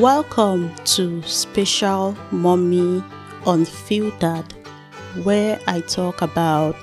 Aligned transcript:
Welcome 0.00 0.74
to 0.96 1.22
Special 1.24 2.16
Mommy 2.30 3.04
Unfiltered, 3.44 4.50
where 5.24 5.60
I 5.66 5.82
talk 5.82 6.22
about 6.22 6.74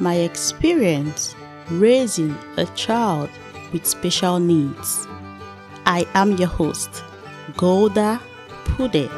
my 0.00 0.16
experience 0.16 1.34
raising 1.70 2.36
a 2.58 2.66
child 2.76 3.30
with 3.72 3.86
special 3.86 4.38
needs. 4.38 5.08
I 5.86 6.06
am 6.12 6.36
your 6.36 6.48
host, 6.48 7.02
Golda 7.56 8.20
Pude. 8.66 9.08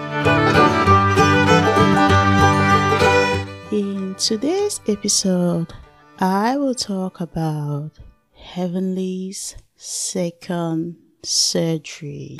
In 3.72 4.14
today's 4.14 4.80
episode, 4.86 5.74
I 6.20 6.56
will 6.56 6.76
talk 6.76 7.20
about 7.20 7.98
Heavenly's 8.32 9.56
second 9.74 10.98
surgery. 11.24 12.36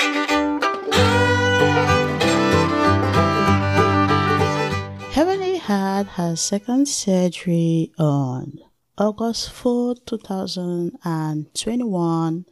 Heavenly 5.13 5.59
had 5.59 6.07
her 6.07 6.37
second 6.37 6.89
surgery 6.89 7.93
on 7.99 8.59
August 8.97 9.51
4, 9.53 9.97
2021. 10.07 12.47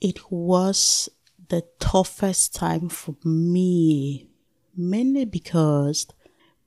It 0.00 0.30
was 0.30 1.08
the 1.48 1.64
toughest 1.78 2.54
time 2.54 2.88
for 2.88 3.14
me, 3.24 4.28
mainly 4.76 5.24
because 5.24 6.06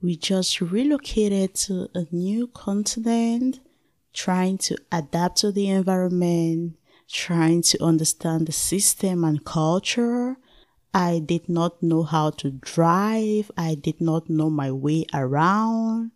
we 0.02 0.16
just 0.18 0.60
relocated 0.62 1.54
to 1.56 1.90
a 1.96 2.06
new 2.12 2.48
continent, 2.48 3.60
trying 4.14 4.58
to 4.60 4.78
adapt 4.92 5.38
to 5.38 5.52
the 5.52 5.70
environment, 5.70 6.78
trying 7.08 7.62
to 7.64 7.84
understand 7.84 8.46
the 8.48 8.52
system 8.52 9.24
and 9.24 9.44
culture. 9.46 10.38
I 10.94 11.20
did 11.20 11.50
not 11.50 11.82
know 11.82 12.04
how 12.04 12.30
to 12.32 12.52
drive. 12.52 13.50
I 13.58 13.76
did 13.76 14.00
not 14.00 14.30
know 14.30 14.50
my 14.50 14.72
way 14.72 15.06
around. 15.14 16.12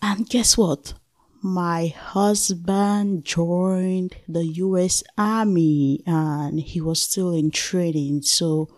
And 0.00 0.28
guess 0.28 0.56
what? 0.56 0.94
My 1.42 1.88
husband 1.88 3.24
joined 3.24 4.14
the 4.28 4.46
US 4.46 5.02
Army 5.18 6.02
and 6.06 6.60
he 6.60 6.80
was 6.80 7.00
still 7.00 7.32
in 7.32 7.50
training. 7.50 8.22
So 8.22 8.68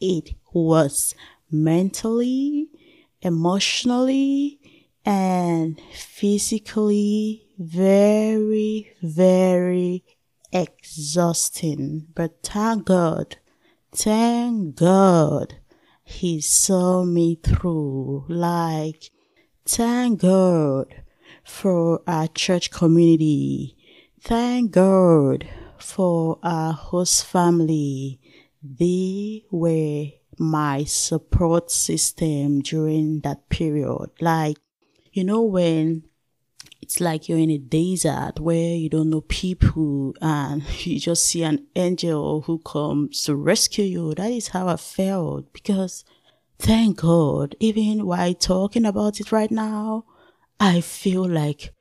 it 0.00 0.34
was 0.52 1.14
mentally, 1.50 2.68
emotionally, 3.22 4.58
and 5.04 5.80
physically 5.94 7.46
very, 7.58 8.92
very 9.02 10.04
exhausting. 10.52 12.08
But 12.14 12.42
thank 12.42 12.86
God, 12.86 13.36
thank 13.92 14.76
God, 14.76 15.56
He 16.04 16.40
saw 16.40 17.04
me 17.04 17.38
through. 17.42 18.24
Like, 18.28 19.10
thank 19.64 20.20
God 20.20 21.02
for 21.44 22.02
our 22.06 22.28
church 22.28 22.70
community. 22.70 23.76
Thank 24.20 24.72
God 24.72 25.48
for 25.78 26.38
our 26.42 26.72
host 26.72 27.24
family. 27.24 28.20
They 28.62 29.44
were 29.50 30.06
my 30.38 30.84
support 30.84 31.70
system 31.70 32.60
during 32.60 33.20
that 33.20 33.48
period. 33.48 34.10
Like, 34.20 34.58
you 35.12 35.24
know, 35.24 35.42
when 35.42 36.04
it's 36.88 37.00
like 37.00 37.28
you're 37.28 37.36
in 37.36 37.50
a 37.50 37.58
desert 37.58 38.40
where 38.40 38.74
you 38.74 38.88
don't 38.88 39.10
know 39.10 39.20
people 39.20 40.14
and 40.22 40.62
you 40.86 40.98
just 40.98 41.26
see 41.26 41.42
an 41.42 41.66
angel 41.76 42.40
who 42.40 42.60
comes 42.60 43.24
to 43.24 43.36
rescue 43.36 43.84
you. 43.84 44.14
That 44.14 44.30
is 44.30 44.48
how 44.48 44.68
I 44.68 44.76
felt 44.76 45.52
because 45.52 46.02
thank 46.58 47.02
God, 47.02 47.54
even 47.60 48.06
while 48.06 48.32
talking 48.32 48.86
about 48.86 49.20
it 49.20 49.30
right 49.32 49.50
now, 49.50 50.06
I 50.58 50.80
feel 50.80 51.28
like 51.28 51.74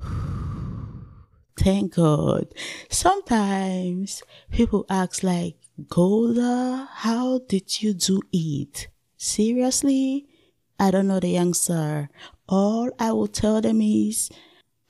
thank 1.58 1.96
God. 1.96 2.46
Sometimes 2.88 4.22
people 4.52 4.86
ask 4.88 5.24
like, 5.24 5.56
Golda, 5.88 6.88
how 6.88 7.40
did 7.48 7.82
you 7.82 7.94
do 7.94 8.22
it? 8.32 8.86
Seriously? 9.16 10.28
I 10.78 10.92
don't 10.92 11.08
know 11.08 11.18
the 11.18 11.36
answer. 11.36 12.10
All 12.48 12.90
I 13.00 13.10
will 13.10 13.26
tell 13.26 13.60
them 13.60 13.80
is, 13.80 14.30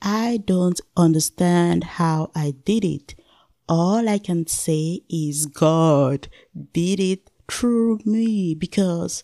I 0.05 0.41
don't 0.45 0.81
understand 0.97 1.85
how 1.85 2.29
I 2.35 2.55
did 2.65 2.83
it. 2.83 3.15
All 3.69 4.09
I 4.09 4.17
can 4.17 4.45
say 4.47 4.99
is 5.09 5.45
God 5.45 6.27
did 6.73 6.99
it 6.99 7.31
through 7.49 7.99
me 8.03 8.53
because 8.53 9.23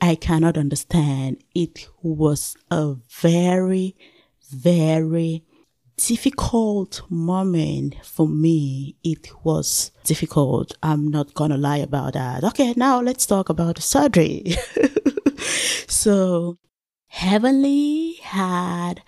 I 0.00 0.14
cannot 0.14 0.56
understand. 0.56 1.44
It 1.54 1.88
was 2.02 2.56
a 2.70 2.94
very, 3.20 3.96
very 4.50 5.44
difficult 5.98 7.02
moment 7.10 7.96
for 8.02 8.26
me. 8.26 8.96
It 9.04 9.30
was 9.44 9.90
difficult. 10.04 10.74
I'm 10.82 11.08
not 11.08 11.34
gonna 11.34 11.58
lie 11.58 11.78
about 11.78 12.14
that. 12.14 12.44
Okay, 12.44 12.72
now 12.78 12.98
let's 13.02 13.26
talk 13.26 13.50
about 13.50 13.76
the 13.76 13.82
surgery. 13.82 14.56
so, 15.86 16.56
Heavenly 17.08 18.14
had 18.22 19.02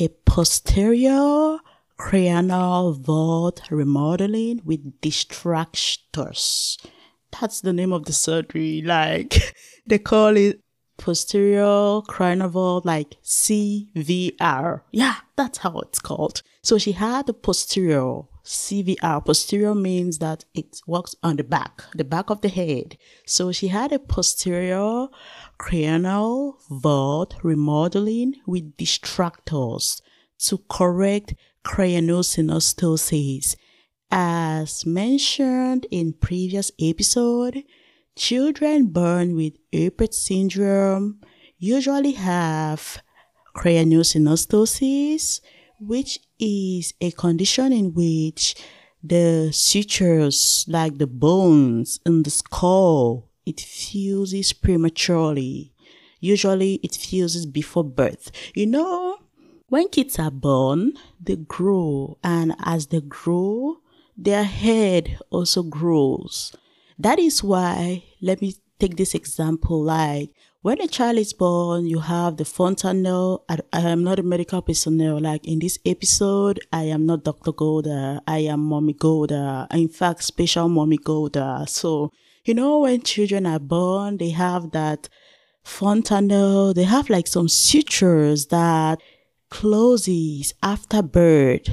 a 0.00 0.08
posterior 0.24 1.58
cranial 1.98 2.94
vault 2.94 3.60
remodeling 3.70 4.62
with 4.64 5.00
distractors. 5.02 6.78
That's 7.38 7.60
the 7.60 7.74
name 7.74 7.92
of 7.92 8.06
the 8.06 8.14
surgery. 8.14 8.80
Like 8.82 9.54
they 9.86 9.98
call 9.98 10.36
it 10.38 10.60
posterior 10.96 12.00
cranial 12.08 12.48
vault, 12.48 12.86
like 12.86 13.16
CVR. 13.22 14.80
Yeah, 14.90 15.16
that's 15.36 15.58
how 15.58 15.78
it's 15.80 15.98
called. 15.98 16.42
So 16.62 16.78
she 16.78 16.92
had 16.92 17.28
a 17.28 17.34
posterior 17.34 18.22
CVR. 18.50 19.24
Posterior 19.24 19.74
means 19.74 20.18
that 20.18 20.44
it 20.54 20.80
works 20.86 21.14
on 21.22 21.36
the 21.36 21.44
back, 21.44 21.84
the 21.94 22.04
back 22.04 22.30
of 22.30 22.40
the 22.40 22.48
head. 22.48 22.98
So 23.24 23.52
she 23.52 23.68
had 23.68 23.92
a 23.92 23.98
posterior 23.98 25.06
cranial 25.58 26.58
vault 26.68 27.36
remodeling 27.42 28.34
with 28.46 28.76
distractors 28.76 30.00
to 30.40 30.58
correct 30.68 31.34
craniosynostosis. 31.64 33.54
As 34.10 34.84
mentioned 34.84 35.86
in 35.92 36.14
previous 36.14 36.72
episode, 36.80 37.62
children 38.16 38.86
born 38.86 39.36
with 39.36 39.54
Apert 39.72 40.12
syndrome 40.12 41.20
usually 41.58 42.12
have 42.12 43.00
craniosynostosis, 43.54 45.40
which 45.80 46.20
is 46.38 46.94
a 47.00 47.10
condition 47.10 47.72
in 47.72 47.94
which 47.94 48.54
the 49.02 49.50
sutures, 49.52 50.64
like 50.68 50.98
the 50.98 51.06
bones 51.06 52.00
in 52.04 52.22
the 52.22 52.30
skull, 52.30 53.28
it 53.46 53.60
fuses 53.60 54.52
prematurely. 54.52 55.72
Usually 56.20 56.74
it 56.82 56.94
fuses 56.94 57.46
before 57.46 57.84
birth. 57.84 58.30
You 58.54 58.66
know, 58.66 59.18
when 59.68 59.88
kids 59.88 60.18
are 60.18 60.30
born, 60.30 60.92
they 61.22 61.36
grow, 61.36 62.18
and 62.22 62.54
as 62.62 62.88
they 62.88 63.00
grow, 63.00 63.78
their 64.16 64.44
head 64.44 65.18
also 65.30 65.62
grows. 65.62 66.54
That 66.98 67.18
is 67.18 67.42
why, 67.42 68.04
let 68.20 68.42
me 68.42 68.56
take 68.78 68.96
this 68.96 69.14
example 69.14 69.82
like 69.82 70.30
when 70.62 70.80
a 70.80 70.86
child 70.86 71.16
is 71.16 71.32
born, 71.32 71.86
you 71.86 72.00
have 72.00 72.36
the 72.36 72.44
fontanelle. 72.44 73.44
I, 73.48 73.58
I, 73.72 73.80
am 73.80 74.04
not 74.04 74.18
a 74.18 74.22
medical 74.22 74.60
personnel. 74.60 75.18
Like 75.18 75.46
in 75.46 75.58
this 75.58 75.78
episode, 75.86 76.60
I 76.70 76.84
am 76.84 77.06
not 77.06 77.24
Dr. 77.24 77.52
Golda. 77.52 78.20
I 78.26 78.40
am 78.40 78.60
Mommy 78.60 78.92
Golda. 78.92 79.66
In 79.70 79.88
fact, 79.88 80.22
special 80.22 80.68
Mommy 80.68 80.98
Golda. 80.98 81.64
So, 81.66 82.12
you 82.44 82.52
know, 82.52 82.80
when 82.80 83.00
children 83.00 83.46
are 83.46 83.58
born, 83.58 84.18
they 84.18 84.30
have 84.30 84.72
that 84.72 85.08
fontanelle. 85.64 86.74
They 86.74 86.84
have 86.84 87.08
like 87.08 87.26
some 87.26 87.48
sutures 87.48 88.46
that 88.48 89.00
closes 89.48 90.52
after 90.62 91.00
birth. 91.00 91.70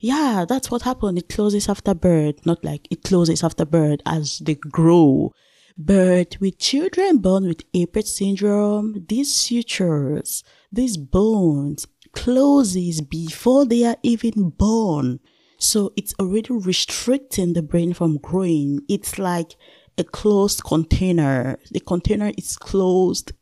Yeah, 0.00 0.46
that's 0.48 0.70
what 0.70 0.82
happened. 0.82 1.18
It 1.18 1.28
closes 1.28 1.68
after 1.68 1.92
birth, 1.92 2.46
not 2.46 2.64
like 2.64 2.88
it 2.90 3.04
closes 3.04 3.44
after 3.44 3.66
birth 3.66 4.00
as 4.06 4.38
they 4.38 4.54
grow. 4.54 5.34
But 5.76 6.38
with 6.40 6.58
children 6.58 7.18
born 7.18 7.46
with 7.46 7.70
Apert 7.72 8.06
syndrome, 8.06 9.04
these 9.08 9.34
sutures, 9.34 10.44
these 10.70 10.96
bones, 10.96 11.86
closes 12.12 13.00
before 13.00 13.64
they 13.64 13.84
are 13.84 13.96
even 14.02 14.50
born. 14.50 15.20
So 15.58 15.92
it's 15.96 16.14
already 16.20 16.52
restricting 16.52 17.52
the 17.52 17.62
brain 17.62 17.94
from 17.94 18.18
growing. 18.18 18.80
It's 18.88 19.18
like 19.18 19.56
a 19.96 20.04
closed 20.04 20.64
container. 20.64 21.58
The 21.70 21.80
container 21.80 22.32
is 22.36 22.56
closed. 22.56 23.32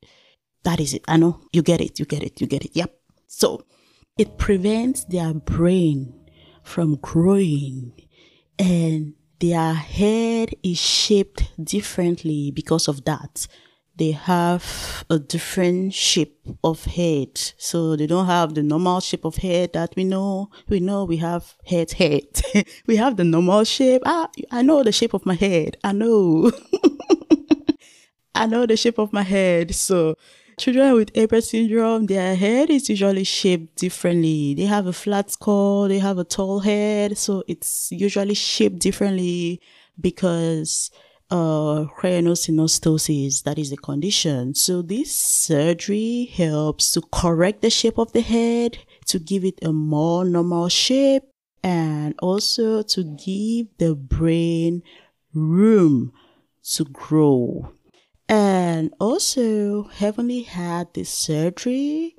That 0.64 0.80
is 0.80 0.94
it. 0.94 1.02
I 1.08 1.16
know. 1.16 1.40
You 1.52 1.62
get 1.62 1.80
it. 1.80 1.98
You 1.98 2.04
get 2.04 2.22
it. 2.22 2.40
You 2.40 2.46
get 2.46 2.64
it. 2.64 2.72
Yep. 2.74 2.94
So 3.26 3.64
it 4.18 4.38
prevents 4.38 5.04
their 5.04 5.32
brain 5.32 6.14
from 6.62 6.96
growing 6.96 7.92
and 8.58 9.14
their 9.40 9.72
head 9.74 10.54
is 10.62 10.78
shaped 10.78 11.50
differently 11.62 12.50
because 12.50 12.88
of 12.88 13.04
that. 13.04 13.46
They 13.96 14.12
have 14.12 15.04
a 15.10 15.18
different 15.18 15.92
shape 15.92 16.38
of 16.64 16.84
head. 16.84 17.38
So 17.58 17.96
they 17.96 18.06
don't 18.06 18.26
have 18.26 18.54
the 18.54 18.62
normal 18.62 19.00
shape 19.00 19.24
of 19.24 19.36
head 19.36 19.72
that 19.74 19.94
we 19.96 20.04
know. 20.04 20.50
We 20.68 20.80
know 20.80 21.04
we 21.04 21.18
have 21.18 21.54
head, 21.66 21.90
head. 21.92 22.40
we 22.86 22.96
have 22.96 23.16
the 23.16 23.24
normal 23.24 23.64
shape. 23.64 24.02
Ah, 24.06 24.28
I 24.50 24.62
know 24.62 24.82
the 24.82 24.92
shape 24.92 25.12
of 25.12 25.26
my 25.26 25.34
head. 25.34 25.76
I 25.84 25.92
know. 25.92 26.50
I 28.34 28.46
know 28.46 28.64
the 28.64 28.76
shape 28.76 28.98
of 28.98 29.12
my 29.12 29.22
head. 29.22 29.74
So 29.74 30.16
children 30.60 30.92
with 30.92 31.10
Apert 31.14 31.42
syndrome, 31.42 32.04
their 32.04 32.36
head 32.36 32.68
is 32.68 32.90
usually 32.90 33.24
shaped 33.24 33.76
differently. 33.76 34.54
They 34.54 34.66
have 34.66 34.86
a 34.86 34.92
flat 34.92 35.30
skull, 35.30 35.88
they 35.88 35.98
have 35.98 36.18
a 36.18 36.24
tall 36.24 36.60
head, 36.60 37.16
so 37.16 37.42
it's 37.48 37.90
usually 37.90 38.34
shaped 38.34 38.78
differently 38.78 39.60
because 39.98 40.90
uh 41.30 41.86
craniosynostosis, 41.98 43.42
that 43.44 43.58
is 43.58 43.70
the 43.70 43.78
condition. 43.78 44.54
So 44.54 44.82
this 44.82 45.14
surgery 45.14 46.30
helps 46.36 46.90
to 46.92 47.00
correct 47.10 47.62
the 47.62 47.70
shape 47.70 47.98
of 47.98 48.12
the 48.12 48.20
head, 48.20 48.76
to 49.06 49.18
give 49.18 49.44
it 49.46 49.58
a 49.62 49.72
more 49.72 50.26
normal 50.26 50.68
shape, 50.68 51.22
and 51.62 52.14
also 52.20 52.82
to 52.82 53.02
give 53.02 53.68
the 53.78 53.94
brain 53.94 54.82
room 55.32 56.12
to 56.74 56.84
grow. 56.84 57.72
And 58.30 58.94
also, 59.00 59.88
Heavenly 59.88 60.42
had 60.42 60.94
this 60.94 61.10
surgery. 61.10 62.14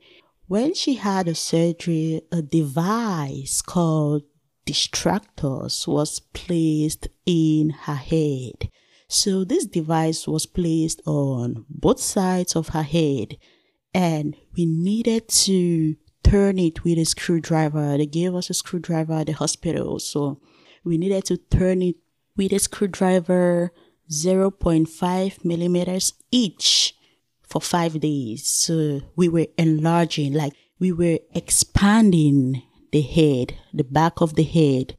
When 0.47 0.73
she 0.73 0.95
had 0.95 1.29
a 1.29 1.35
surgery, 1.35 2.21
a 2.33 2.41
device 2.41 3.61
called 3.61 4.23
distractors 4.65 5.87
was 5.87 6.19
placed 6.19 7.07
in 7.25 7.69
her 7.69 7.95
head. 7.95 8.69
So 9.07 9.45
this 9.45 9.65
device 9.65 10.27
was 10.27 10.45
placed 10.45 11.01
on 11.05 11.65
both 11.69 12.01
sides 12.01 12.57
of 12.57 12.69
her 12.69 12.83
head 12.83 13.37
and 13.93 14.35
we 14.55 14.65
needed 14.65 15.29
to 15.29 15.95
turn 16.23 16.59
it 16.59 16.83
with 16.83 16.97
a 16.97 17.05
screwdriver. 17.05 17.97
They 17.97 18.05
gave 18.05 18.35
us 18.35 18.49
a 18.49 18.53
screwdriver 18.53 19.13
at 19.13 19.27
the 19.27 19.33
hospital. 19.33 19.99
So 19.99 20.41
we 20.83 20.97
needed 20.97 21.23
to 21.25 21.37
turn 21.37 21.81
it 21.81 21.95
with 22.35 22.51
a 22.51 22.59
screwdriver 22.59 23.71
0.5 24.11 25.45
millimeters 25.45 26.13
each 26.31 26.93
for 27.41 27.61
five 27.61 27.99
days. 27.99 28.45
So 28.45 29.01
we 29.15 29.29
were 29.29 29.47
enlarging, 29.57 30.33
like 30.33 30.53
we 30.79 30.91
were 30.91 31.19
expanding 31.33 32.61
the 32.91 33.01
head, 33.01 33.55
the 33.73 33.83
back 33.83 34.21
of 34.21 34.35
the 34.35 34.43
head. 34.43 34.97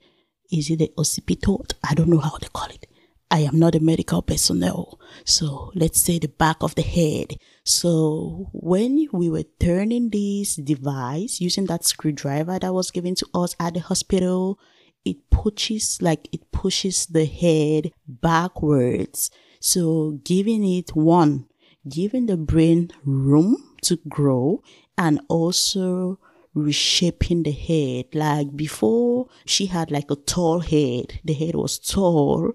Is 0.50 0.70
it 0.70 0.78
the 0.78 0.92
occiput? 0.96 1.74
I 1.88 1.94
don't 1.94 2.08
know 2.08 2.18
how 2.18 2.38
they 2.38 2.48
call 2.52 2.68
it. 2.68 2.86
I 3.30 3.40
am 3.40 3.58
not 3.58 3.74
a 3.74 3.80
medical 3.80 4.20
personnel. 4.20 5.00
So 5.24 5.72
let's 5.74 5.98
say 5.98 6.18
the 6.18 6.28
back 6.28 6.56
of 6.60 6.74
the 6.74 6.82
head. 6.82 7.38
So 7.64 8.50
when 8.52 9.08
we 9.12 9.30
were 9.30 9.44
turning 9.58 10.10
this 10.10 10.56
device 10.56 11.40
using 11.40 11.64
that 11.66 11.84
screwdriver 11.84 12.58
that 12.58 12.74
was 12.74 12.90
given 12.90 13.14
to 13.16 13.26
us 13.34 13.56
at 13.58 13.72
the 13.74 13.80
hospital, 13.80 14.58
it 15.04 15.30
pushes 15.30 16.00
like 16.00 16.28
it 16.32 16.50
pushes 16.52 17.06
the 17.06 17.24
head 17.24 17.92
backwards. 18.06 19.30
So 19.60 20.18
giving 20.24 20.64
it 20.64 20.94
one 20.94 21.46
giving 21.88 22.26
the 22.26 22.36
brain 22.36 22.90
room 23.04 23.56
to 23.82 23.96
grow 24.08 24.62
and 24.96 25.20
also 25.28 26.18
reshaping 26.54 27.42
the 27.42 27.50
head. 27.52 28.06
Like 28.14 28.54
before 28.56 29.28
she 29.44 29.66
had 29.66 29.90
like 29.90 30.10
a 30.10 30.16
tall 30.16 30.60
head 30.60 31.20
the 31.24 31.32
head 31.32 31.54
was 31.54 31.78
tall 31.78 32.52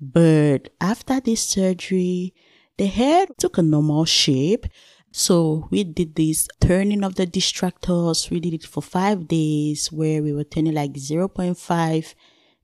but 0.00 0.68
after 0.80 1.20
this 1.20 1.40
surgery 1.40 2.34
the 2.76 2.86
head 2.86 3.28
took 3.38 3.56
a 3.56 3.62
normal 3.62 4.04
shape 4.04 4.66
so 5.16 5.66
we 5.70 5.82
did 5.82 6.14
this 6.14 6.46
turning 6.60 7.02
of 7.02 7.14
the 7.14 7.26
distractors. 7.26 8.28
We 8.28 8.38
did 8.38 8.52
it 8.52 8.66
for 8.66 8.82
five 8.82 9.26
days 9.26 9.90
where 9.90 10.22
we 10.22 10.34
were 10.34 10.44
turning 10.44 10.74
like 10.74 10.92
0.5 10.92 12.14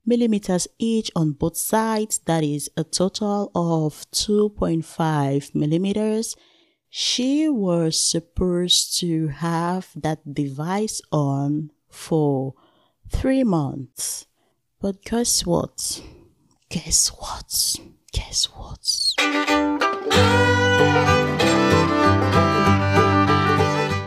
millimeters 0.05 0.67
each 0.77 1.09
on 1.15 1.31
both 1.31 1.57
sides. 1.57 2.19
That 2.27 2.43
is 2.43 2.69
a 2.77 2.83
total 2.83 3.51
of 3.55 4.05
2.5 4.11 5.55
millimeters. 5.55 6.35
She 6.91 7.49
was 7.49 7.99
supposed 7.99 8.99
to 8.99 9.29
have 9.29 9.89
that 9.95 10.35
device 10.35 11.01
on 11.11 11.71
for 11.89 12.53
three 13.09 13.43
months. 13.43 14.27
But 14.79 15.03
guess 15.03 15.43
what? 15.43 16.03
Guess 16.69 17.07
what? 17.17 17.79
Guess 18.11 18.45
what? 18.45 19.13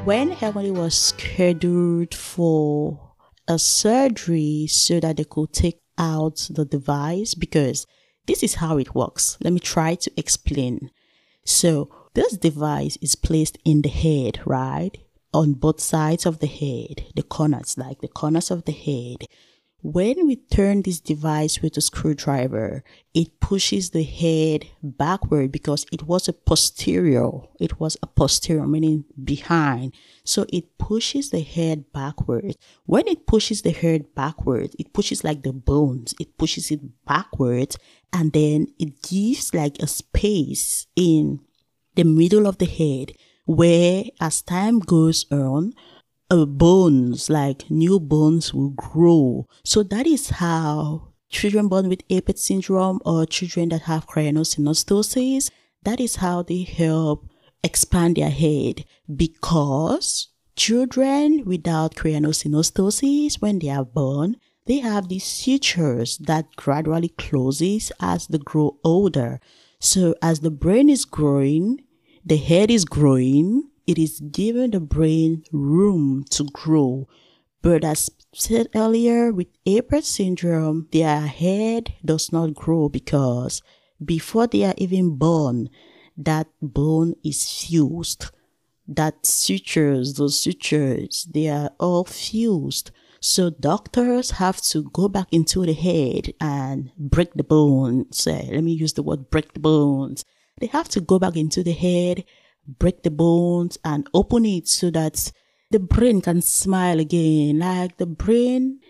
When 0.06 0.30
Heavenly 0.30 0.70
was 0.70 0.94
scheduled 0.94 2.14
for 2.14 3.14
a 3.48 3.58
surgery 3.58 4.68
so 4.68 5.00
that 5.00 5.16
they 5.16 5.24
could 5.24 5.52
take 5.52 5.80
out 5.98 6.46
the 6.48 6.64
device, 6.64 7.34
because 7.34 7.88
this 8.28 8.44
is 8.44 8.54
how 8.54 8.78
it 8.78 8.94
works. 8.94 9.36
Let 9.42 9.52
me 9.52 9.58
try 9.58 9.96
to 9.96 10.12
explain. 10.16 10.92
So, 11.44 11.90
this 12.14 12.36
device 12.36 12.96
is 13.02 13.16
placed 13.16 13.58
in 13.64 13.82
the 13.82 13.88
head, 13.88 14.38
right? 14.46 14.96
On 15.34 15.54
both 15.54 15.80
sides 15.80 16.24
of 16.24 16.38
the 16.38 16.46
head, 16.46 17.06
the 17.16 17.24
corners, 17.24 17.76
like 17.76 18.00
the 18.00 18.06
corners 18.06 18.52
of 18.52 18.64
the 18.64 18.70
head. 18.70 19.26
When 19.86 20.26
we 20.26 20.34
turn 20.34 20.82
this 20.82 20.98
device 20.98 21.62
with 21.62 21.76
a 21.76 21.80
screwdriver, 21.80 22.82
it 23.14 23.38
pushes 23.38 23.90
the 23.90 24.02
head 24.02 24.66
backward 24.82 25.52
because 25.52 25.86
it 25.92 26.02
was 26.02 26.26
a 26.26 26.32
posterior. 26.32 27.30
It 27.60 27.78
was 27.78 27.96
a 28.02 28.08
posterior, 28.08 28.66
meaning 28.66 29.04
behind. 29.22 29.94
So 30.24 30.44
it 30.52 30.76
pushes 30.76 31.30
the 31.30 31.40
head 31.40 31.84
backward. 31.92 32.56
When 32.86 33.06
it 33.06 33.28
pushes 33.28 33.62
the 33.62 33.70
head 33.70 34.12
backward, 34.16 34.74
it 34.76 34.92
pushes 34.92 35.22
like 35.22 35.44
the 35.44 35.52
bones. 35.52 36.16
It 36.18 36.36
pushes 36.36 36.72
it 36.72 36.80
backwards 37.06 37.78
and 38.12 38.32
then 38.32 38.66
it 38.80 39.00
gives 39.02 39.54
like 39.54 39.78
a 39.78 39.86
space 39.86 40.88
in 40.96 41.38
the 41.94 42.02
middle 42.02 42.48
of 42.48 42.58
the 42.58 42.66
head 42.66 43.12
where 43.44 44.02
as 44.20 44.42
time 44.42 44.80
goes 44.80 45.26
on, 45.30 45.74
uh, 46.30 46.44
bones, 46.44 47.30
like 47.30 47.70
new 47.70 48.00
bones 48.00 48.52
will 48.52 48.70
grow. 48.70 49.46
So 49.64 49.82
that 49.84 50.06
is 50.06 50.30
how 50.30 51.12
children 51.28 51.68
born 51.68 51.88
with 51.88 52.06
Apert 52.08 52.38
syndrome 52.38 53.00
or 53.04 53.26
children 53.26 53.68
that 53.70 53.82
have 53.82 54.06
craniosynostosis, 54.06 55.50
that 55.82 56.00
is 56.00 56.16
how 56.16 56.42
they 56.42 56.62
help 56.62 57.28
expand 57.62 58.16
their 58.16 58.30
head 58.30 58.84
because 59.14 60.28
children 60.56 61.44
without 61.44 61.94
craniosynostosis, 61.94 63.40
when 63.40 63.58
they 63.58 63.70
are 63.70 63.84
born, 63.84 64.36
they 64.66 64.78
have 64.78 65.08
these 65.08 65.24
sutures 65.24 66.18
that 66.18 66.56
gradually 66.56 67.08
closes 67.08 67.92
as 68.00 68.26
they 68.26 68.38
grow 68.38 68.78
older. 68.82 69.40
So 69.78 70.14
as 70.22 70.40
the 70.40 70.50
brain 70.50 70.88
is 70.88 71.04
growing, 71.04 71.82
the 72.24 72.36
head 72.36 72.70
is 72.70 72.84
growing, 72.84 73.70
it 73.86 73.98
is 73.98 74.20
giving 74.20 74.72
the 74.72 74.80
brain 74.80 75.44
room 75.52 76.24
to 76.30 76.44
grow. 76.52 77.08
But 77.62 77.84
as 77.84 78.10
said 78.34 78.68
earlier, 78.74 79.32
with 79.32 79.48
Apert 79.66 80.04
syndrome, 80.04 80.88
their 80.92 81.20
head 81.20 81.94
does 82.04 82.32
not 82.32 82.54
grow 82.54 82.88
because 82.88 83.62
before 84.04 84.46
they 84.46 84.64
are 84.64 84.74
even 84.76 85.16
born, 85.16 85.70
that 86.16 86.48
bone 86.60 87.14
is 87.24 87.50
fused. 87.50 88.26
That 88.88 89.26
sutures, 89.26 90.14
those 90.14 90.38
sutures, 90.38 91.26
they 91.32 91.48
are 91.48 91.70
all 91.80 92.04
fused. 92.04 92.90
So 93.20 93.50
doctors 93.50 94.32
have 94.32 94.60
to 94.70 94.84
go 94.92 95.08
back 95.08 95.28
into 95.32 95.66
the 95.66 95.72
head 95.72 96.34
and 96.40 96.92
break 96.96 97.34
the 97.34 97.42
bones. 97.42 98.26
Uh, 98.26 98.44
let 98.50 98.62
me 98.62 98.72
use 98.72 98.92
the 98.92 99.02
word 99.02 99.30
break 99.30 99.54
the 99.54 99.60
bones. 99.60 100.24
They 100.60 100.68
have 100.68 100.88
to 100.90 101.00
go 101.00 101.18
back 101.18 101.36
into 101.36 101.62
the 101.62 101.72
head 101.72 102.24
break 102.66 103.02
the 103.02 103.10
bones 103.10 103.78
and 103.84 104.08
open 104.12 104.44
it 104.44 104.68
so 104.68 104.90
that 104.90 105.32
the 105.70 105.78
brain 105.78 106.20
can 106.20 106.42
smile 106.42 107.00
again. 107.00 107.58
Like 107.58 107.96
the 107.96 108.06
brain 108.06 108.80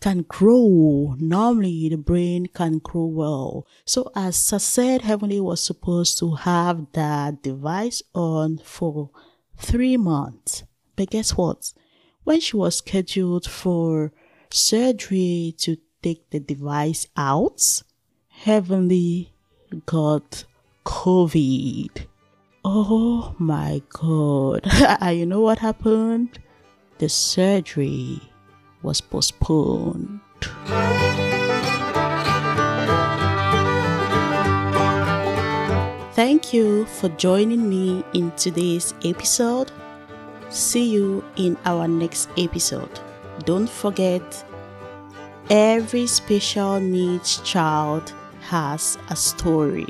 can 0.00 0.22
grow. 0.22 1.16
Normally, 1.18 1.88
the 1.88 1.96
brain 1.96 2.46
can 2.46 2.78
grow 2.78 3.06
well. 3.06 3.66
So, 3.84 4.10
as 4.14 4.52
I 4.52 4.58
said, 4.58 5.02
Heavenly 5.02 5.40
was 5.40 5.62
supposed 5.62 6.18
to 6.18 6.34
have 6.34 6.86
that 6.92 7.42
device 7.42 8.02
on 8.14 8.58
for 8.58 9.10
three 9.56 9.96
months. 9.96 10.64
But 10.96 11.10
guess 11.10 11.36
what? 11.36 11.72
When 12.24 12.40
she 12.40 12.56
was 12.56 12.76
scheduled 12.76 13.46
for 13.46 14.12
surgery 14.50 15.54
to 15.58 15.78
take 16.02 16.30
the 16.30 16.40
device 16.40 17.06
out, 17.16 17.82
Heavenly 18.28 19.32
got 19.86 20.44
COVID. 20.84 22.07
Oh 22.80 23.34
my 23.38 23.82
God. 23.88 24.60
Ah, 25.02 25.10
you 25.10 25.26
know 25.26 25.40
what 25.40 25.58
happened? 25.58 26.38
The 26.98 27.08
surgery 27.08 28.22
was 28.82 29.00
postponed. 29.00 30.20
Thank 36.14 36.54
you 36.54 36.86
for 36.86 37.08
joining 37.18 37.68
me 37.68 38.04
in 38.14 38.30
today's 38.36 38.94
episode. 39.04 39.72
See 40.48 40.88
you 40.88 41.24
in 41.34 41.58
our 41.64 41.88
next 41.88 42.28
episode. 42.38 43.00
Don't 43.44 43.68
forget, 43.68 44.22
every 45.50 46.06
special 46.06 46.78
needs 46.78 47.38
child 47.42 48.14
has 48.42 48.96
a 49.10 49.16
story. 49.16 49.86